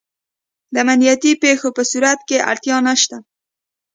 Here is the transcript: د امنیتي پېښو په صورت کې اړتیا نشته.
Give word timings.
د 0.73 0.75
امنیتي 0.83 1.31
پېښو 1.43 1.69
په 1.77 1.83
صورت 1.91 2.19
کې 2.27 2.45
اړتیا 2.51 2.77
نشته. 2.87 3.17